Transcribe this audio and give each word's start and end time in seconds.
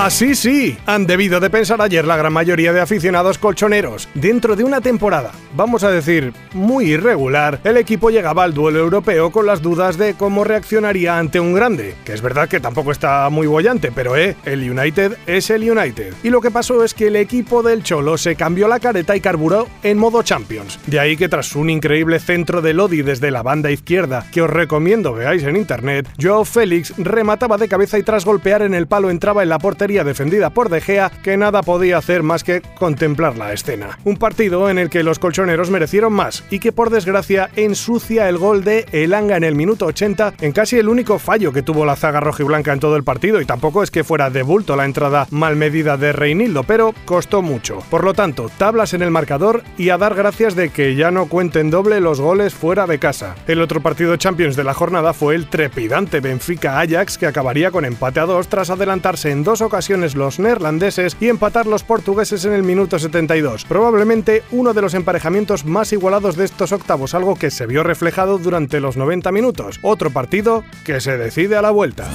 Así 0.00 0.34
sí, 0.34 0.78
han 0.86 1.06
debido 1.06 1.40
de 1.40 1.50
pensar 1.50 1.82
ayer 1.82 2.06
la 2.06 2.16
gran 2.16 2.32
mayoría 2.32 2.72
de 2.72 2.80
aficionados 2.80 3.36
colchoneros. 3.36 4.08
Dentro 4.14 4.56
de 4.56 4.64
una 4.64 4.80
temporada, 4.80 5.30
vamos 5.54 5.84
a 5.84 5.90
decir, 5.90 6.32
muy 6.54 6.86
irregular, 6.86 7.60
el 7.64 7.76
equipo 7.76 8.08
llegaba 8.08 8.44
al 8.44 8.54
duelo 8.54 8.78
europeo 8.78 9.30
con 9.30 9.44
las 9.44 9.60
dudas 9.60 9.98
de 9.98 10.14
cómo 10.14 10.42
reaccionaría 10.42 11.18
ante 11.18 11.38
un 11.38 11.52
grande, 11.52 11.96
que 12.06 12.14
es 12.14 12.22
verdad 12.22 12.48
que 12.48 12.60
tampoco 12.60 12.92
está 12.92 13.28
muy 13.28 13.46
bollante, 13.46 13.92
pero 13.94 14.16
eh, 14.16 14.36
el 14.46 14.70
United 14.70 15.18
es 15.26 15.50
el 15.50 15.70
United. 15.70 16.14
Y 16.22 16.30
lo 16.30 16.40
que 16.40 16.50
pasó 16.50 16.82
es 16.82 16.94
que 16.94 17.08
el 17.08 17.16
equipo 17.16 17.62
del 17.62 17.82
Cholo 17.82 18.16
se 18.16 18.36
cambió 18.36 18.68
la 18.68 18.80
careta 18.80 19.14
y 19.14 19.20
carburó 19.20 19.68
en 19.82 19.98
modo 19.98 20.22
Champions. 20.22 20.78
De 20.86 20.98
ahí 20.98 21.18
que 21.18 21.28
tras 21.28 21.54
un 21.54 21.68
increíble 21.68 22.20
centro 22.20 22.62
de 22.62 22.72
Lodi 22.72 23.02
desde 23.02 23.30
la 23.30 23.42
banda 23.42 23.70
izquierda, 23.70 24.24
que 24.32 24.40
os 24.40 24.48
recomiendo 24.48 25.12
veáis 25.12 25.42
en 25.42 25.56
internet, 25.56 26.08
Joe 26.18 26.46
Félix 26.46 26.94
remataba 26.96 27.58
de 27.58 27.68
cabeza 27.68 27.98
y 27.98 28.02
tras 28.02 28.24
golpear 28.24 28.62
en 28.62 28.72
el 28.72 28.86
palo 28.86 29.10
entraba 29.10 29.42
en 29.42 29.50
la 29.50 29.58
portería 29.58 29.89
defendida 29.90 30.50
por 30.50 30.68
De 30.68 30.80
Gea, 30.80 31.10
que 31.22 31.36
nada 31.36 31.62
podía 31.62 31.98
hacer 31.98 32.22
más 32.22 32.44
que 32.44 32.62
contemplar 32.78 33.36
la 33.36 33.52
escena. 33.52 33.98
Un 34.04 34.16
partido 34.16 34.70
en 34.70 34.78
el 34.78 34.88
que 34.88 35.02
los 35.02 35.18
colchoneros 35.18 35.70
merecieron 35.70 36.12
más 36.12 36.44
y 36.50 36.60
que 36.60 36.72
por 36.72 36.90
desgracia 36.90 37.50
ensucia 37.56 38.28
el 38.28 38.38
gol 38.38 38.62
de 38.62 38.86
Elanga 38.92 39.36
en 39.36 39.44
el 39.44 39.56
minuto 39.56 39.86
80 39.86 40.34
en 40.40 40.52
casi 40.52 40.78
el 40.78 40.88
único 40.88 41.18
fallo 41.18 41.52
que 41.52 41.62
tuvo 41.62 41.84
la 41.84 41.96
zaga 41.96 42.20
rojiblanca 42.20 42.72
en 42.72 42.80
todo 42.80 42.96
el 42.96 43.04
partido 43.04 43.40
y 43.40 43.46
tampoco 43.46 43.82
es 43.82 43.90
que 43.90 44.04
fuera 44.04 44.30
de 44.30 44.42
bulto 44.42 44.76
la 44.76 44.84
entrada 44.84 45.26
mal 45.30 45.56
medida 45.56 45.96
de 45.96 46.12
Reinildo, 46.12 46.62
pero 46.62 46.94
costó 47.04 47.42
mucho. 47.42 47.82
Por 47.90 48.04
lo 48.04 48.14
tanto, 48.14 48.50
tablas 48.56 48.94
en 48.94 49.02
el 49.02 49.10
marcador 49.10 49.64
y 49.76 49.90
a 49.90 49.98
dar 49.98 50.14
gracias 50.14 50.54
de 50.54 50.70
que 50.70 50.94
ya 50.94 51.10
no 51.10 51.26
cuenten 51.26 51.70
doble 51.70 52.00
los 52.00 52.20
goles 52.20 52.54
fuera 52.54 52.86
de 52.86 52.98
casa. 52.98 53.34
El 53.48 53.60
otro 53.60 53.80
partido 53.80 54.16
Champions 54.16 54.56
de 54.56 54.64
la 54.64 54.74
jornada 54.74 55.12
fue 55.12 55.34
el 55.34 55.48
trepidante 55.48 56.20
Benfica 56.20 56.78
Ajax 56.78 57.18
que 57.18 57.26
acabaría 57.26 57.70
con 57.70 57.84
empate 57.84 58.20
a 58.20 58.26
dos 58.26 58.48
tras 58.48 58.70
adelantarse 58.70 59.30
en 59.30 59.42
dos 59.42 59.60
ocasiones 59.60 59.79
los 59.88 60.38
neerlandeses 60.38 61.16
y 61.20 61.28
empatar 61.28 61.66
los 61.66 61.84
portugueses 61.84 62.44
en 62.44 62.52
el 62.52 62.62
minuto 62.62 62.98
72. 62.98 63.64
Probablemente 63.64 64.42
uno 64.50 64.74
de 64.74 64.82
los 64.82 64.94
emparejamientos 64.94 65.64
más 65.64 65.92
igualados 65.92 66.36
de 66.36 66.44
estos 66.44 66.72
octavos, 66.72 67.14
algo 67.14 67.34
que 67.36 67.50
se 67.50 67.66
vio 67.66 67.82
reflejado 67.82 68.38
durante 68.38 68.78
los 68.78 68.96
90 68.96 69.32
minutos. 69.32 69.78
Otro 69.82 70.10
partido 70.10 70.64
que 70.84 71.00
se 71.00 71.16
decide 71.16 71.56
a 71.56 71.62
la 71.62 71.70
vuelta. 71.70 72.10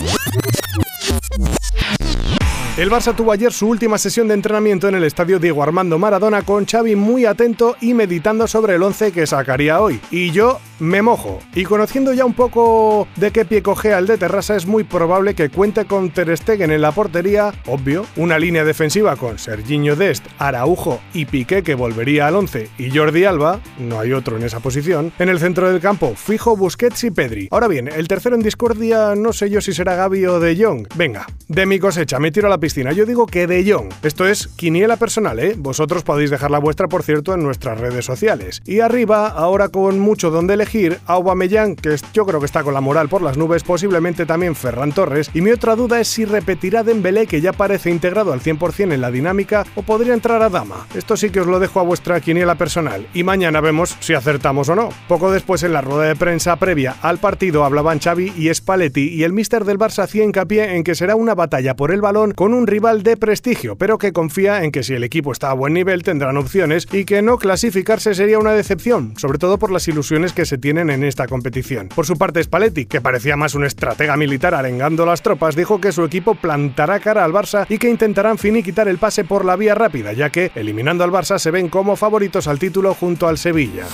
El 2.78 2.92
Barça 2.92 3.16
tuvo 3.16 3.32
ayer 3.32 3.54
su 3.54 3.70
última 3.70 3.98
sesión 3.98 4.28
de 4.28 4.34
entrenamiento 4.34 4.90
en 4.90 4.96
el 4.96 5.06
estadio 5.06 5.40
Diego 5.40 5.64
Armando 5.64 5.98
Maradona 5.98 6.42
con 6.42 6.66
Xavi 6.66 6.98
muy 6.98 7.26
atento 7.26 7.78
y 7.80 7.94
meditando 7.94 8.48
sobre 8.48 8.76
el 8.76 8.84
11 8.84 9.14
que 9.14 9.26
sacaría 9.26 9.80
hoy. 9.80 10.02
Y 10.12 10.32
yo 10.32 10.60
me 10.80 11.02
mojo. 11.02 11.40
Y 11.54 11.64
conociendo 11.64 12.14
ya 12.14 12.26
un 12.26 12.34
poco 12.34 13.08
de 13.16 13.31
qué 13.31 13.45
pie 13.45 13.62
cogea 13.62 14.00
el 14.00 14.08
de 14.08 14.18
Terrassa, 14.18 14.56
es 14.56 14.66
muy 14.66 14.84
probable 14.84 15.34
que 15.34 15.50
cuente 15.50 15.86
con 15.86 16.09
Ter 16.09 16.36
Stegen 16.38 16.72
en 16.72 16.81
la 16.81 16.92
portería, 16.92 17.54
obvio, 17.68 18.06
una 18.16 18.40
línea 18.40 18.64
defensiva 18.64 19.16
con 19.16 19.40
Serginho 19.40 19.96
Dest, 19.96 20.26
Araujo 20.40 21.00
y 21.14 21.26
Piqué 21.26 21.64
que 21.64 21.76
volvería 21.76 22.28
al 22.28 22.36
11 22.36 22.70
y 22.78 22.96
Jordi 22.96 23.26
Alba, 23.26 23.59
no 23.80 24.00
hay 24.00 24.14
otro 24.14 24.38
en 24.38 24.44
esa 24.44 24.59
posición, 24.59 25.12
en 25.20 25.30
el 25.30 25.40
centro 25.40 25.70
del 25.72 25.81
campo, 25.81 26.14
fijo 26.16 26.56
Busquets 26.56 27.03
y 27.03 27.12
Pedri. 27.12 27.48
Ahora 27.52 27.68
bien, 27.68 27.88
el 27.88 28.08
tercero 28.08 28.36
en 28.36 28.42
discordia 28.42 29.16
no 29.16 29.34
sé 29.34 29.50
yo 29.50 29.62
si 29.62 29.73
será 29.73 29.96
Gaby 29.96 30.26
o 30.26 30.40
De 30.40 30.56
Jong. 30.62 30.88
Venga, 30.96 31.28
de 31.48 31.66
mi 31.66 31.80
cosecha, 31.80 32.20
me 32.20 32.31
tiro 32.31 32.48
a 32.48 32.50
la 32.50 32.58
piscina. 32.58 32.92
Yo 32.92 33.06
digo 33.06 33.26
que 33.26 33.48
De 33.48 33.70
Jong. 33.70 33.92
Esto 34.03 34.28
es 34.28 34.48
quiniela 34.48 34.98
personal, 34.98 35.40
¿eh? 35.40 35.56
Vosotros 35.58 36.03
podéis 36.03 36.30
dejar 36.30 36.52
la 36.52 36.59
vuestra, 36.59 36.88
por 36.88 37.03
cierto, 37.03 37.34
en 37.34 37.44
nuestras 37.44 37.80
redes 37.80 38.06
sociales. 38.06 38.62
Y 38.66 38.80
arriba, 38.80 39.28
ahora 39.28 39.69
con 39.69 40.00
mucho 40.00 40.31
donde 40.31 40.53
elegir, 40.53 40.65
Aubameyang, 41.06 41.76
que 41.76 41.96
yo 42.14 42.26
creo 42.26 42.40
que 42.40 42.46
está 42.46 42.64
con 42.64 42.74
la 42.74 42.81
moral 42.81 43.09
por 43.09 43.22
las 43.22 43.38
nubes, 43.38 43.64
posiblemente 43.64 44.26
también 44.26 44.56
Ferran 44.56 44.92
Torres. 44.92 45.30
Y 45.34 45.42
mi 45.42 45.52
otra 45.52 45.76
duda 45.76 46.00
es 46.00 46.08
si 46.08 46.26
repetirá 46.26 46.84
Dembélé, 46.84 47.28
que 47.28 47.42
ya 47.42 47.53
parece 47.53 47.90
integrado 47.90 48.34
al 48.34 48.42
100% 48.42 48.94
en 48.94 49.02
la 49.02 49.12
dinámica, 49.12 49.66
o 49.75 49.84
podría 49.84 50.14
entrar 50.14 50.42
a 50.42 50.50
Dama. 50.50 50.88
Esto 50.96 51.18
sí 51.18 51.30
que 51.30 51.42
os 51.42 51.48
lo 51.48 51.59
dejo 51.59 51.80
a 51.80 51.84
vuestra 51.84 52.20
quiniela 52.20 52.56
personal. 52.56 53.08
Y 53.14 53.24
mañana 53.24 53.62
vemos 53.62 53.96
si 54.00 54.14
acertamos 54.14 54.70
o 54.70 54.75
no. 54.75 54.90
Poco 55.08 55.31
después, 55.31 55.64
en 55.64 55.74
la 55.74 55.81
rueda 55.81 56.08
de 56.08 56.16
prensa 56.16 56.56
previa 56.56 56.96
al 57.02 57.18
partido, 57.18 57.64
hablaban 57.64 58.00
Xavi 58.00 58.34
y 58.38 58.54
Spalletti, 58.54 59.09
y 59.09 59.24
el 59.24 59.34
mister 59.34 59.66
del 59.66 59.80
Barça 59.80 60.04
hacía 60.04 60.24
hincapié 60.24 60.75
en 60.75 60.84
que 60.84 60.96
será 60.96 61.16
una 61.16 61.36
batalla 61.36 61.75
por 61.75 61.92
el 61.92 62.02
balón 62.02 62.31
con 62.31 62.54
un 62.54 62.68
rival 62.68 63.04
de 63.04 63.18
prestigio, 63.18 63.75
pero 63.75 63.98
que 63.98 64.14
confía 64.14 64.64
en 64.64 64.72
que 64.72 64.84
si 64.84 64.94
el 64.94 65.04
equipo 65.04 65.31
está 65.31 65.52
a 65.52 65.54
buen 65.54 65.74
nivel 65.74 66.04
tendrán 66.04 66.38
opciones 66.38 66.88
y 66.92 67.06
que 67.06 67.22
no 67.22 67.38
clasificarse 67.38 68.14
sería 68.16 68.40
una 68.40 68.54
decepción, 68.54 69.14
sobre 69.18 69.38
todo 69.38 69.58
por 69.58 69.72
las 69.72 69.88
ilusiones 69.88 70.34
que 70.34 70.46
se 70.46 70.55
tienen 70.58 70.90
en 70.90 71.04
esta 71.04 71.28
competición. 71.28 71.90
Por 71.90 72.06
su 72.06 72.18
parte, 72.18 72.44
Spalletti, 72.44 72.86
que 72.86 73.02
parecía 73.02 73.36
más 73.36 73.56
un 73.56 73.66
estratega 73.66 74.18
militar 74.18 74.54
arengando 74.54 75.06
las 75.06 75.22
tropas, 75.22 75.56
dijo 75.56 75.82
que 75.82 75.92
su 75.92 76.04
equipo 76.04 76.36
plantará 76.36 77.00
cara 77.00 77.24
al 77.24 77.34
Barça 77.34 77.66
y 77.70 77.78
que 77.78 77.90
intentarán 77.90 78.38
finiquitar 78.38 78.88
el 78.88 78.98
pase 78.98 79.24
por 79.24 79.46
la 79.46 79.56
vía 79.56 79.76
rápida, 79.76 80.14
ya 80.14 80.30
que, 80.30 80.52
eliminando 80.56 81.04
al 81.04 81.12
Barça, 81.12 81.40
se 81.40 81.52
ven 81.52 81.70
como 81.70 81.96
favoritos 81.96 82.48
al 82.48 82.60
título 82.60 82.94
junto 82.94 83.28
al 83.28 83.38
Sevilla. 83.38 83.86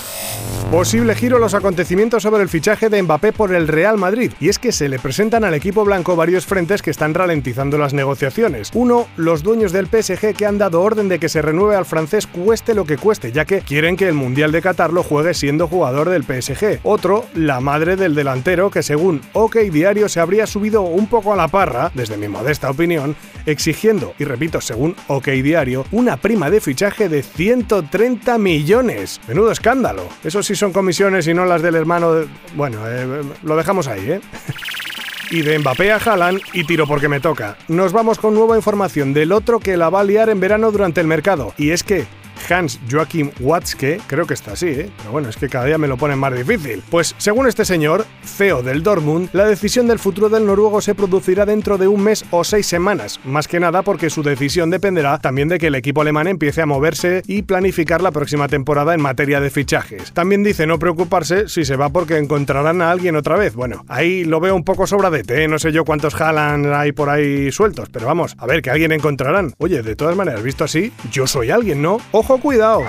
Posible 0.70 1.14
giro 1.14 1.38
los 1.38 1.52
acontecimientos 1.52 2.22
sobre 2.22 2.42
el 2.42 2.48
fichaje 2.48 2.88
de 2.88 3.02
Mbappé 3.02 3.32
por 3.32 3.52
el 3.54 3.68
Real 3.68 3.98
Madrid, 3.98 4.32
y 4.40 4.48
es 4.48 4.58
que 4.58 4.72
se 4.72 4.88
le 4.88 4.98
presentan 4.98 5.44
al 5.44 5.54
equipo 5.54 5.84
blanco 5.84 6.16
varios 6.16 6.46
frentes 6.46 6.80
que 6.80 6.90
están 6.90 7.12
ralentizando 7.12 7.76
las 7.76 7.92
negociaciones. 7.92 8.70
Uno, 8.72 9.06
los 9.16 9.42
dueños 9.42 9.72
del 9.72 9.86
PSG 9.86 10.34
que 10.34 10.46
han 10.46 10.58
dado 10.58 10.80
orden 10.80 11.08
de 11.08 11.18
que 11.18 11.28
se 11.28 11.42
renueve 11.42 11.76
al 11.76 11.84
francés 11.84 12.26
cueste 12.26 12.74
lo 12.74 12.86
que 12.86 12.96
cueste, 12.96 13.32
ya 13.32 13.44
que 13.44 13.60
quieren 13.60 13.96
que 13.96 14.08
el 14.08 14.14
Mundial 14.14 14.50
de 14.50 14.62
Qatar 14.62 14.92
lo 14.92 15.02
juegue 15.02 15.34
siendo 15.34 15.68
jugador 15.68 16.08
del 16.08 16.24
PSG. 16.24 16.51
Otro, 16.82 17.26
la 17.34 17.60
madre 17.60 17.96
del 17.96 18.14
delantero 18.14 18.70
que 18.70 18.82
según 18.82 19.20
OK 19.32 19.56
Diario 19.56 20.08
se 20.08 20.20
habría 20.20 20.46
subido 20.46 20.82
un 20.82 21.06
poco 21.06 21.32
a 21.32 21.36
la 21.36 21.48
parra, 21.48 21.90
desde 21.94 22.16
mi 22.16 22.28
modesta 22.28 22.70
opinión, 22.70 23.16
exigiendo, 23.46 24.14
y 24.18 24.24
repito, 24.24 24.60
según 24.60 24.94
OK 25.08 25.28
Diario, 25.28 25.84
una 25.92 26.16
prima 26.16 26.50
de 26.50 26.60
fichaje 26.60 27.08
de 27.08 27.22
130 27.22 28.38
millones. 28.38 29.20
Menudo 29.28 29.50
escándalo. 29.50 30.06
Eso 30.24 30.42
sí 30.42 30.54
son 30.54 30.72
comisiones 30.72 31.26
y 31.26 31.34
no 31.34 31.44
las 31.44 31.62
del 31.62 31.74
hermano 31.74 32.12
de... 32.12 32.26
Bueno, 32.54 32.78
eh, 32.86 33.22
lo 33.42 33.56
dejamos 33.56 33.88
ahí, 33.88 34.10
¿eh? 34.10 34.20
y 35.30 35.40
de 35.42 35.58
Mbappé 35.58 35.92
a 35.92 35.96
Haaland 35.96 36.40
y 36.52 36.64
tiro 36.64 36.86
porque 36.86 37.08
me 37.08 37.20
toca. 37.20 37.56
Nos 37.68 37.92
vamos 37.92 38.18
con 38.18 38.34
nueva 38.34 38.56
información 38.56 39.14
del 39.14 39.32
otro 39.32 39.60
que 39.60 39.78
la 39.78 39.88
va 39.88 40.00
a 40.00 40.04
liar 40.04 40.28
en 40.28 40.40
verano 40.40 40.70
durante 40.70 41.00
el 41.00 41.06
mercado. 41.06 41.54
Y 41.56 41.70
es 41.70 41.82
que 41.82 42.06
Hans 42.48 42.80
Joachim 42.90 43.30
Watzke, 43.40 44.00
creo 44.06 44.26
que 44.26 44.34
está 44.34 44.52
así, 44.52 44.68
¿eh? 44.68 44.90
pero 44.98 45.12
bueno, 45.12 45.28
es 45.28 45.36
que 45.36 45.48
cada 45.48 45.66
día 45.66 45.78
me 45.78 45.88
lo 45.88 45.96
ponen 45.96 46.18
más 46.18 46.34
difícil. 46.34 46.82
Pues 46.90 47.14
según 47.18 47.46
este 47.46 47.64
señor, 47.64 48.06
CEO 48.24 48.62
del 48.62 48.82
Dortmund, 48.82 49.28
la 49.32 49.46
decisión 49.46 49.86
del 49.86 49.98
futuro 49.98 50.28
del 50.28 50.46
noruego 50.46 50.80
se 50.80 50.94
producirá 50.94 51.46
dentro 51.46 51.78
de 51.78 51.88
un 51.88 52.02
mes 52.02 52.24
o 52.30 52.44
seis 52.44 52.66
semanas, 52.66 53.20
más 53.24 53.48
que 53.48 53.60
nada 53.60 53.82
porque 53.82 54.10
su 54.10 54.22
decisión 54.22 54.70
dependerá 54.70 55.18
también 55.18 55.48
de 55.48 55.58
que 55.58 55.68
el 55.68 55.74
equipo 55.74 56.00
alemán 56.00 56.28
empiece 56.28 56.62
a 56.62 56.66
moverse 56.66 57.22
y 57.26 57.42
planificar 57.42 58.02
la 58.02 58.10
próxima 58.12 58.48
temporada 58.48 58.94
en 58.94 59.02
materia 59.02 59.40
de 59.40 59.50
fichajes. 59.50 60.12
También 60.12 60.42
dice 60.42 60.66
no 60.66 60.78
preocuparse 60.78 61.48
si 61.48 61.64
se 61.64 61.76
va 61.76 61.90
porque 61.90 62.18
encontrarán 62.18 62.82
a 62.82 62.90
alguien 62.90 63.16
otra 63.16 63.36
vez. 63.36 63.54
Bueno, 63.54 63.84
ahí 63.88 64.24
lo 64.24 64.40
veo 64.40 64.54
un 64.54 64.64
poco 64.64 64.86
sobradete, 64.86 65.44
¿eh? 65.44 65.48
no 65.48 65.58
sé 65.58 65.72
yo 65.72 65.84
cuántos 65.84 66.20
Haaland 66.20 66.72
hay 66.72 66.92
por 66.92 67.08
ahí 67.08 67.50
sueltos, 67.52 67.88
pero 67.90 68.06
vamos, 68.06 68.34
a 68.38 68.46
ver 68.46 68.62
que 68.62 68.70
alguien 68.70 68.92
encontrarán. 68.92 69.54
Oye, 69.58 69.82
de 69.82 69.96
todas 69.96 70.16
maneras, 70.16 70.42
visto 70.42 70.64
así, 70.64 70.92
yo 71.10 71.26
soy 71.26 71.50
alguien, 71.50 71.82
¿no? 71.82 71.98
Ojo 72.12 72.31
cuidado. 72.38 72.82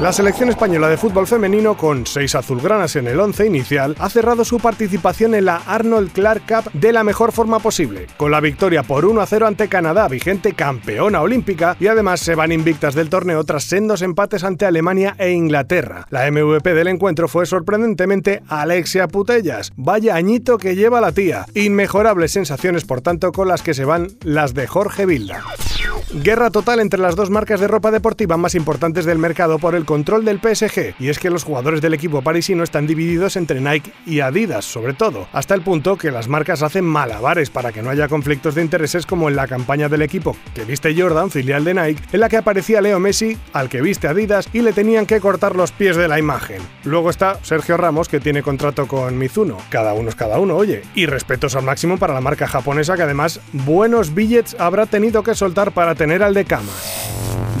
La 0.00 0.12
selección 0.12 0.48
española 0.48 0.88
de 0.88 0.96
fútbol 0.96 1.26
femenino, 1.26 1.76
con 1.76 2.06
seis 2.06 2.34
azulgranas 2.34 2.96
en 2.96 3.06
el 3.06 3.20
once 3.20 3.46
inicial, 3.46 3.94
ha 3.98 4.08
cerrado 4.08 4.44
su 4.44 4.58
participación 4.58 5.34
en 5.34 5.44
la 5.44 5.56
Arnold 5.66 6.12
Clark 6.12 6.42
Cup 6.48 6.72
de 6.72 6.92
la 6.92 7.04
mejor 7.04 7.30
forma 7.30 7.58
posible, 7.58 8.06
con 8.16 8.30
la 8.30 8.40
victoria 8.40 8.82
por 8.82 9.04
1 9.04 9.20
a 9.20 9.26
0 9.26 9.46
ante 9.46 9.68
Canadá, 9.68 10.08
vigente 10.08 10.54
campeona 10.54 11.20
olímpica, 11.20 11.76
y 11.78 11.86
además 11.86 12.20
se 12.20 12.34
van 12.34 12.52
invictas 12.52 12.94
del 12.94 13.10
torneo 13.10 13.44
tras 13.44 13.64
sendos 13.64 14.02
empates 14.02 14.44
ante 14.44 14.64
Alemania 14.66 15.14
e 15.18 15.30
Inglaterra. 15.30 16.06
La 16.10 16.28
MVP 16.30 16.74
del 16.74 16.88
encuentro 16.88 17.28
fue 17.28 17.46
sorprendentemente 17.46 18.42
Alexia 18.48 19.08
Putellas. 19.08 19.72
Vaya 19.76 20.16
añito 20.16 20.58
que 20.58 20.74
lleva 20.74 21.00
la 21.00 21.12
tía. 21.12 21.46
Inmejorables 21.54 22.32
sensaciones, 22.32 22.84
por 22.84 23.02
tanto, 23.02 23.30
con 23.30 23.46
las 23.46 23.62
que 23.62 23.74
se 23.74 23.84
van 23.84 24.08
las 24.22 24.54
de 24.54 24.66
Jorge 24.66 25.06
Vilda. 25.06 25.44
Guerra 26.12 26.50
total 26.50 26.80
entre 26.80 27.00
las 27.00 27.16
dos 27.16 27.30
marcas 27.30 27.60
de 27.60 27.68
ropa 27.68 27.90
deportiva 27.90 28.36
más 28.36 28.54
importantes 28.54 29.04
del 29.04 29.18
mercado 29.18 29.58
por 29.58 29.74
el 29.74 29.84
control 29.84 30.24
del 30.24 30.40
PSG, 30.40 30.94
y 30.98 31.08
es 31.08 31.18
que 31.18 31.30
los 31.30 31.44
jugadores 31.44 31.80
del 31.80 31.94
equipo 31.94 32.22
parisino 32.22 32.62
están 32.62 32.86
divididos 32.86 33.36
entre 33.36 33.60
Nike 33.60 33.92
y 34.06 34.20
Adidas, 34.20 34.64
sobre 34.64 34.94
todo, 34.94 35.28
hasta 35.32 35.54
el 35.54 35.62
punto 35.62 35.96
que 35.96 36.10
las 36.10 36.28
marcas 36.28 36.62
hacen 36.62 36.84
malabares 36.84 37.50
para 37.50 37.72
que 37.72 37.82
no 37.82 37.90
haya 37.90 38.08
conflictos 38.08 38.54
de 38.54 38.62
intereses 38.62 39.06
como 39.06 39.28
en 39.28 39.36
la 39.36 39.46
campaña 39.46 39.88
del 39.88 40.02
equipo 40.02 40.36
que 40.54 40.64
viste 40.64 40.94
Jordan, 40.96 41.30
filial 41.30 41.64
de 41.64 41.74
Nike, 41.74 42.02
en 42.12 42.20
la 42.20 42.28
que 42.28 42.36
aparecía 42.36 42.80
Leo 42.80 43.00
Messi, 43.00 43.36
al 43.52 43.68
que 43.68 43.80
viste 43.80 44.08
Adidas, 44.08 44.48
y 44.52 44.60
le 44.60 44.72
tenían 44.72 45.06
que 45.06 45.20
cortar 45.20 45.56
los 45.56 45.72
pies 45.72 45.96
de 45.96 46.08
la 46.08 46.18
imagen. 46.18 46.62
Luego 46.84 47.10
está 47.10 47.38
Sergio 47.42 47.76
Ramos, 47.76 48.08
que 48.08 48.20
tiene 48.20 48.42
contrato 48.42 48.86
con 48.86 49.18
Mizuno. 49.18 49.58
Cada 49.70 49.94
uno 49.94 50.08
es 50.08 50.14
cada 50.14 50.38
uno, 50.38 50.56
oye. 50.56 50.82
Y 50.94 51.06
respetos 51.06 51.56
al 51.56 51.64
máximo 51.64 51.98
para 51.98 52.14
la 52.14 52.20
marca 52.20 52.46
japonesa, 52.46 52.96
que 52.96 53.02
además 53.02 53.40
buenos 53.52 54.14
billets 54.14 54.56
habrá 54.58 54.86
tenido 54.86 55.22
que 55.22 55.34
soltar 55.34 55.72
para 55.72 55.91
tener 55.94 56.22
al 56.22 56.34
de 56.34 56.44
camas. 56.44 57.01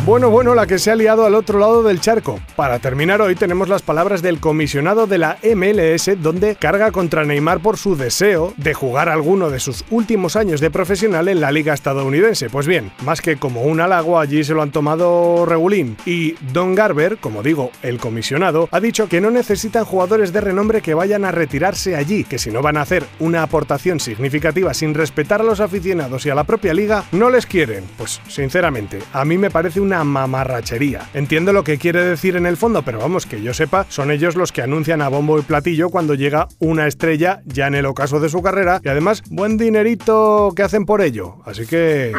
Bueno, 0.04 0.30
bueno, 0.30 0.56
la 0.56 0.66
que 0.66 0.80
se 0.80 0.90
ha 0.90 0.96
liado 0.96 1.24
al 1.24 1.36
otro 1.36 1.60
lado 1.60 1.84
del 1.84 2.00
charco. 2.00 2.40
Para 2.56 2.80
terminar 2.80 3.22
hoy 3.22 3.36
tenemos 3.36 3.68
las 3.68 3.82
palabras 3.82 4.20
del 4.20 4.40
comisionado 4.40 5.06
de 5.06 5.16
la 5.16 5.38
MLS 5.44 6.20
donde 6.20 6.56
carga 6.56 6.90
contra 6.90 7.24
Neymar 7.24 7.60
por 7.60 7.76
su 7.78 7.94
deseo 7.94 8.52
de 8.56 8.74
jugar 8.74 9.08
alguno 9.08 9.48
de 9.48 9.60
sus 9.60 9.84
últimos 9.90 10.34
años 10.34 10.60
de 10.60 10.72
profesional 10.72 11.28
en 11.28 11.40
la 11.40 11.52
liga 11.52 11.72
estadounidense. 11.72 12.50
Pues 12.50 12.66
bien, 12.66 12.90
más 13.04 13.20
que 13.20 13.36
como 13.36 13.62
un 13.62 13.80
halago 13.80 14.18
allí 14.18 14.42
se 14.42 14.54
lo 14.54 14.62
han 14.62 14.72
tomado 14.72 15.46
regulín. 15.46 15.96
Y 16.04 16.34
Don 16.52 16.74
Garber, 16.74 17.18
como 17.18 17.44
digo, 17.44 17.70
el 17.84 17.98
comisionado, 17.98 18.68
ha 18.72 18.80
dicho 18.80 19.08
que 19.08 19.20
no 19.20 19.30
necesitan 19.30 19.84
jugadores 19.84 20.32
de 20.32 20.40
renombre 20.40 20.82
que 20.82 20.94
vayan 20.94 21.24
a 21.24 21.30
retirarse 21.30 21.94
allí, 21.94 22.24
que 22.24 22.40
si 22.40 22.50
no 22.50 22.60
van 22.60 22.76
a 22.76 22.82
hacer 22.82 23.06
una 23.20 23.44
aportación 23.44 24.00
significativa 24.00 24.74
sin 24.74 24.94
respetar 24.94 25.42
a 25.42 25.44
los 25.44 25.60
aficionados 25.60 26.26
y 26.26 26.30
a 26.30 26.34
la 26.34 26.42
propia 26.42 26.74
liga, 26.74 27.04
no 27.12 27.30
les 27.30 27.46
quieren. 27.46 27.84
Pues 27.96 28.20
sinceramente, 28.26 28.98
a 29.12 29.24
mí 29.24 29.38
me 29.38 29.52
parece 29.52 29.78
un 29.78 29.91
mamarrachería. 30.04 31.08
Entiendo 31.14 31.52
lo 31.52 31.64
que 31.64 31.78
quiere 31.78 32.02
decir 32.02 32.36
en 32.36 32.46
el 32.46 32.56
fondo, 32.56 32.82
pero 32.82 32.98
vamos, 32.98 33.26
que 33.26 33.42
yo 33.42 33.54
sepa, 33.54 33.86
son 33.88 34.10
ellos 34.10 34.36
los 34.36 34.52
que 34.52 34.62
anuncian 34.62 35.02
a 35.02 35.08
bombo 35.08 35.38
y 35.38 35.42
platillo 35.42 35.90
cuando 35.90 36.14
llega 36.14 36.48
una 36.58 36.86
estrella 36.86 37.42
ya 37.44 37.66
en 37.66 37.74
el 37.74 37.86
ocaso 37.86 38.20
de 38.20 38.28
su 38.28 38.42
carrera 38.42 38.80
y 38.82 38.88
además 38.88 39.22
buen 39.28 39.56
dinerito 39.56 40.52
que 40.56 40.62
hacen 40.62 40.86
por 40.86 41.02
ello. 41.02 41.36
Así 41.44 41.66
que... 41.66 42.12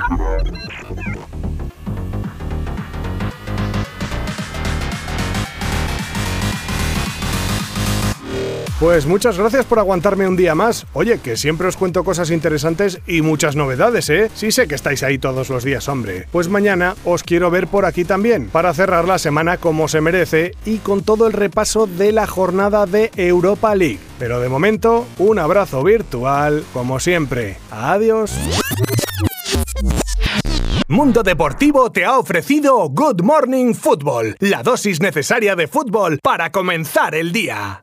Pues 8.84 9.06
muchas 9.06 9.38
gracias 9.38 9.66
por 9.66 9.80
aguantarme 9.80 10.28
un 10.28 10.36
día 10.36 10.56
más. 10.56 10.86
Oye, 10.92 11.20
que 11.20 11.38
siempre 11.38 11.70
os 11.70 11.78
cuento 11.78 12.04
cosas 12.04 12.32
interesantes 12.32 13.00
y 13.08 13.22
muchas 13.22 13.56
novedades, 13.56 14.10
¿eh? 14.10 14.30
Sí 14.36 14.52
sé 14.52 14.68
que 14.68 14.76
estáis 14.76 15.04
ahí 15.04 15.18
todos 15.18 15.50
los 15.50 15.64
días, 15.64 15.88
hombre. 15.88 16.28
Pues 16.34 16.50
mañana 16.50 16.94
os 17.06 17.24
quiero 17.24 17.50
ver 17.50 17.68
por 17.68 17.86
aquí 17.86 18.04
también, 18.04 18.50
para 18.50 18.74
cerrar 18.74 19.08
la 19.08 19.20
semana 19.20 19.56
como 19.56 19.88
se 19.88 20.02
merece 20.02 20.52
y 20.66 20.80
con 20.80 21.02
todo 21.02 21.28
el 21.28 21.32
repaso 21.32 21.88
de 21.88 22.12
la 22.12 22.28
jornada 22.28 22.86
de 22.86 23.10
Europa 23.16 23.74
League. 23.74 24.02
Pero 24.20 24.42
de 24.42 24.50
momento, 24.50 25.08
un 25.18 25.40
abrazo 25.40 25.82
virtual, 25.82 26.66
como 26.74 27.00
siempre. 27.00 27.56
Adiós. 27.72 28.38
Mundo 30.90 31.24
Deportivo 31.24 31.90
te 31.90 32.04
ha 32.04 32.20
ofrecido 32.20 32.90
Good 32.90 33.22
Morning 33.22 33.76
Football, 33.76 34.36
la 34.40 34.62
dosis 34.62 35.00
necesaria 35.00 35.56
de 35.56 35.70
fútbol 35.70 36.20
para 36.22 36.52
comenzar 36.52 37.16
el 37.16 37.32
día. 37.32 37.80